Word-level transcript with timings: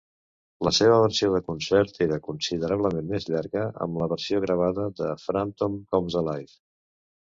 La 0.67 0.71
seva 0.75 0.95
versió 1.01 1.27
de 1.33 1.41
concert 1.49 1.99
era 2.05 2.17
considerablement 2.29 3.07
més 3.11 3.29
llarga, 3.35 3.67
amb 3.87 4.03
la 4.05 4.09
versió 4.15 4.41
gravada 4.47 4.87
de 5.03 5.11
Frampton 5.27 5.77
Comes 5.93 6.19
Alive! 6.23 6.61